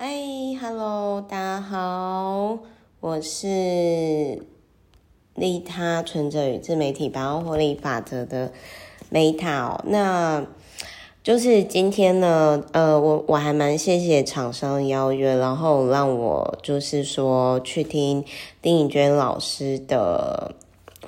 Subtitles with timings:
[0.00, 0.14] 嗨
[0.60, 2.56] ，Hello，大家好，
[3.00, 4.46] 我是
[5.34, 8.52] 利他存折与自媒体百万获利法则的
[9.10, 9.80] Meta。
[9.86, 10.46] 那
[11.24, 18.24] 就是今天呢，呃，我我还蛮谢谢厂商邀约，然后让我就是说去听
[18.62, 20.54] 丁颖娟老师的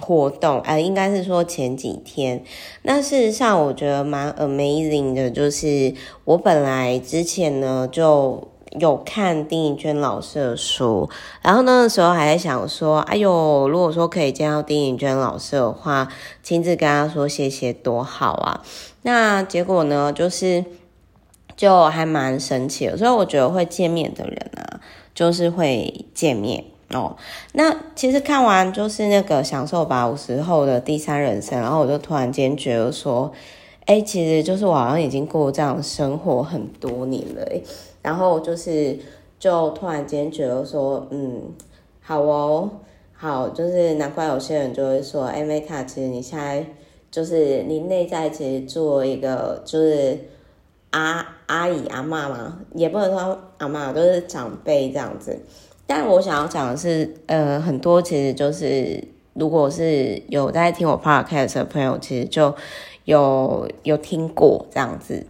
[0.00, 2.42] 活动，呃，应该是说前几天。
[2.82, 5.94] 那事实上，我觉得蛮 amazing 的，就是
[6.24, 8.49] 我本来之前呢就。
[8.78, 11.10] 有看丁颖娟老师的书，
[11.42, 16.06] 然后那个时候还在想说，哎呦，如果说可以见到丁颖娟老师的话，
[16.42, 18.62] 亲自跟他说谢谢多好啊！
[19.02, 20.64] 那结果呢，就是
[21.56, 24.80] 就还蛮神奇的，所以我觉得会见面的人啊，
[25.14, 27.16] 就是会见面哦。
[27.54, 33.32] 那其实看完就是那个享受吧五十后的第三人生，然后我就突然间觉得说，
[33.86, 37.64] 哎，其实就是我好像已经过这样生活很多年了，诶
[38.02, 38.98] 然后就是，
[39.38, 41.42] 就突然间觉得说，嗯，
[42.00, 42.70] 好哦，
[43.12, 46.66] 好，就是难怪有些人就会说，哎，Meta，其实你现在
[47.10, 50.18] 就是你内在其实做一个就是
[50.90, 55.38] 阿阿姨阿嬷嘛，也不能说阿嬷，都、就是长辈这样子。
[55.86, 59.02] 但我想要讲的是，呃，很多其实就是，
[59.34, 62.54] 如果是有在听我 Podcast 的朋友，其实就
[63.04, 65.26] 有有听过这样子。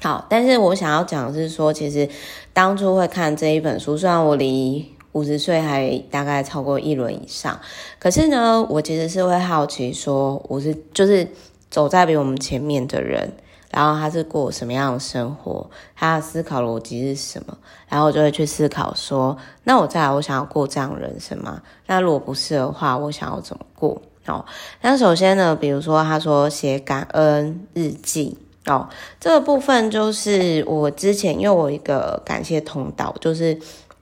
[0.00, 2.08] 好，但是我想要讲的是说，其实
[2.52, 7.58] 当初会看这一本书，虽然我离五十岁还大概超过一轮以上，
[7.98, 11.26] 可是呢，我其实是会好奇说，我是就是
[11.68, 13.32] 走在比我们前面的人，
[13.72, 21.60] 然后他是过什么样的生活，他的思考逻辑是什么，然后我就会去思考说，那我再来，我想要过这样人生吗？
[21.86, 24.00] 那如果不是的话，我想要怎么过？
[24.26, 24.44] 哦，
[24.82, 28.38] 那首先呢，比如说他说写感恩日记。
[28.68, 28.88] 哦，
[29.18, 33.58] 这个部分就是我之前因为我一个感谢通道，就是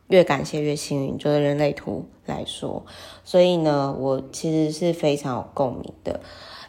[0.08, 2.84] 越感谢越幸运，就是人类图来说，
[3.24, 6.20] 所以呢，我其实是非常有共鸣的。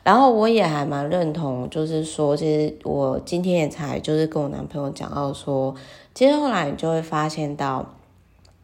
[0.03, 5.75] 然后我也还蛮认同，就是说，其实我今天也才就是跟我男朋友讲到说，
[6.13, 7.93] 其实后来你就会发现到，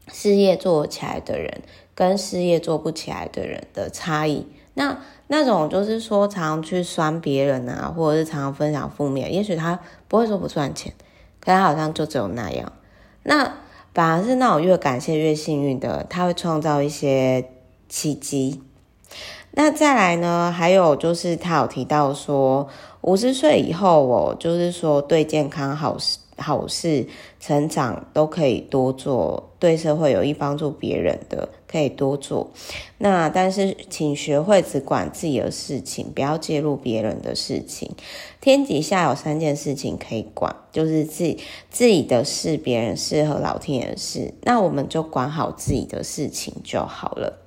[0.08, 1.62] 事业做起来的人
[1.94, 4.48] 跟事业做不起来的人的差异。
[4.76, 4.98] 那
[5.28, 10.94] 那种就是说，常去酸别人啊，或者是常常分享负面，也许他不会说不赚钱，
[11.40, 12.72] 可他好像就只有那样。
[13.24, 13.54] 那
[13.94, 17.50] 反而是那种越感谢越幸运的，他会创造一些
[17.88, 18.62] 奇迹。
[19.52, 22.68] 那再来呢，还有就是他有提到说，
[23.02, 25.96] 五十岁以后，我就是说对健康好。
[26.38, 27.08] 好事
[27.40, 32.52] 成长都可以多做，对社会有益帮助别人的可以多做。
[32.98, 37.92] 那但是请学会只管自己的事情，不要介入别人的事情。
[38.42, 41.40] 天底下有三件事情可以管，就是自己
[41.70, 44.34] 自己的事、别人事和老天爷的事。
[44.42, 47.40] 那我们就管好自己的事情就好了。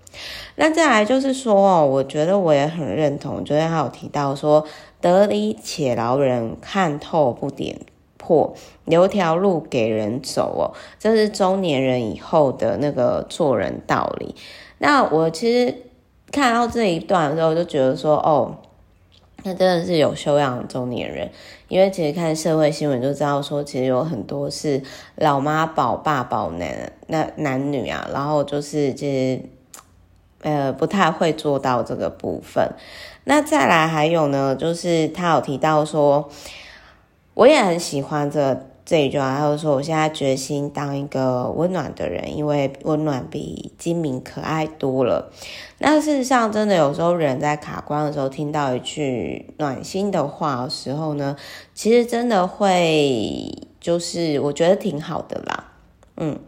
[0.55, 4.67] 那再来就是说哦，我觉得我也很认同，昨天还有提到说，
[5.03, 7.79] 得理且饶人，看透不点
[8.27, 8.53] 破，
[8.85, 14.35] 留条路给人走哦，这是中年人以后的那个做人道理。
[14.79, 15.73] 那我其实
[16.33, 18.57] 看到这一段的时候，就觉得说，哦，
[19.45, 21.31] 那真的是有修养的中年人。
[21.69, 24.83] 因为其实看社会新闻就知道说，其实有很多是
[25.15, 29.41] 老妈宝爸宝男那男女啊，然后就是其实
[30.43, 32.73] 呃不太会做到这个部分。
[33.23, 36.29] 那再来还有呢，就是他有提到说。
[37.37, 45.31] 我也很喜欢这这一句话，他就说：“我现在决心当一个温暖的人，因为温暖比精明可爱多了。”
[45.79, 51.37] 那事实上，真的有时候人在卡关的时候，听到一句暖心的话的时候呢，
[51.75, 55.73] 其实真的会就是我觉得挺好的啦。
[56.17, 56.39] 嗯，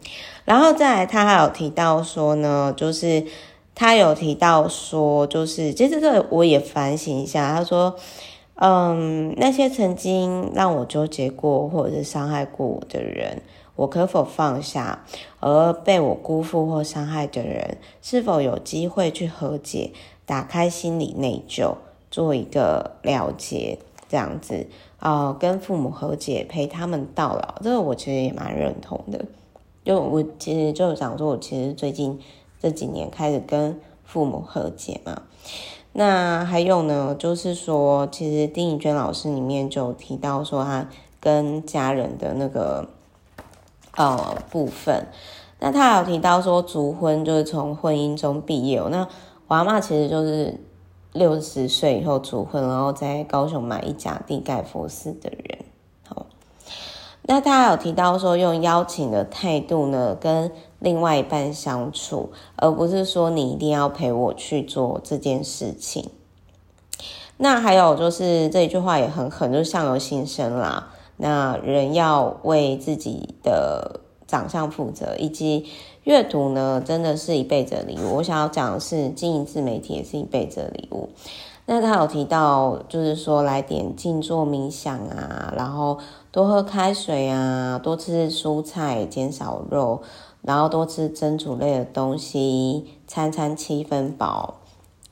[0.43, 3.23] 然后再来，他还有提到说呢，就是
[3.75, 7.95] 他有提到说，就是其实这我也反省一下，他说。
[8.61, 13.41] 嗯，那些曾经让我纠结过或者是伤害过我的人，
[13.77, 15.05] 我可否放下？
[15.39, 19.91] 而被我辜负或伤害的人，是否有机会去和解，
[20.25, 21.75] 打开心理内疚，
[22.11, 23.79] 做一个了结，
[24.09, 24.67] 这样子
[24.99, 29.23] 啊、跟父母和解，陪他们到老，这个我其实也蛮认同的。
[29.85, 32.19] 就我其实就想说，我其实最近
[32.61, 35.21] 这几年开始跟父母和解嘛。
[35.91, 40.87] 那还有呢，就是说，其实丁颖娟老师里面就提到说，他
[41.19, 42.87] 跟家人的那个
[43.95, 45.07] 呃部分。
[45.59, 48.79] 那他有提到说，卒婚就是从婚姻中毕业。
[48.89, 49.05] 那
[49.47, 50.57] 我阿嬷其实就是
[51.11, 55.59] 六十岁以后卒婚，然后在高雄买一甲地盖佛寺的人。
[56.07, 56.27] 好，
[57.23, 60.49] 那他有提到说，用邀请的态度呢，跟
[60.79, 66.09] 另外一半相处，而不是说你一定要陪我去做这件事情。
[67.37, 70.89] 那还有就是这一句话也很狠，就是相由心生啦。
[71.17, 75.65] 那人要为自己的长相负责，以及
[76.03, 78.15] 阅读呢，真的是一辈子的礼物。
[78.15, 81.09] 我想要讲的是，经营自媒体也是一辈子的礼物。
[81.65, 85.99] 那他有提到，就是说来点静坐冥想啊，然后
[86.31, 90.01] 多喝开水啊，多吃蔬菜，减少肉，
[90.49, 94.55] 然后多吃蒸煮类的东西，餐餐七分饱，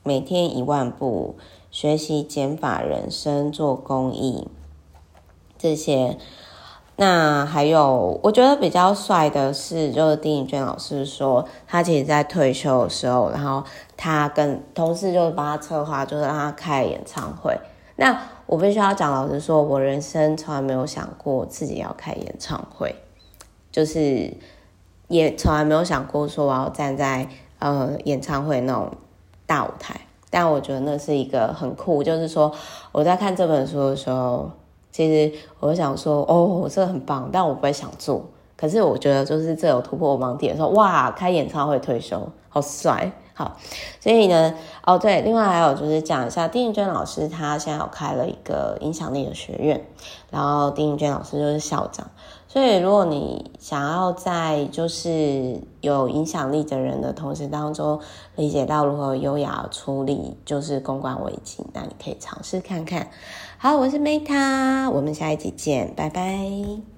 [0.02, 1.36] 每天一万步，
[1.70, 4.48] 学习减法人生，做公益，
[5.56, 6.18] 这些。
[6.96, 13.62] 那还有，我觉得比较帅的是，就是丁颖娟老师说，他其实在退休的时候，然后
[13.96, 17.56] 他跟同事就是帮他策划，就是让他开演唱会。
[17.94, 22.92] 那我必须要讲，老实说，我人生从来没有想过自己要开演唱会，
[23.70, 24.36] 就是
[25.08, 27.28] 也从来没有想过说我要站在
[27.58, 28.92] 呃演唱会那种
[29.46, 30.00] 大舞台。
[30.30, 32.52] 但我觉得那是一个很酷，就是说
[32.92, 34.50] 我在看这本书的时候。
[34.90, 38.24] 其实我想说，哦，我这个很棒，但我不会想做。
[38.56, 43.56] 可是我觉得，就是这有突破我盲点，说哇，开演唱会退休，好帅，好。
[44.00, 44.52] 所以呢，
[44.84, 49.86] 哦对，另外还有就是讲一下，丁颖娟老师她现在有开了一个影响力的学院，
[50.30, 52.10] 然后丁颖娟老师就是校长。
[52.50, 58.00] 所以如果你想要在就是有影响力的人的同时当中，
[58.36, 63.10] 理解到如何优雅处理就是公关危机，那你可以尝试看看。
[63.58, 66.97] 好，我是 Meta，我们下一集见，拜拜。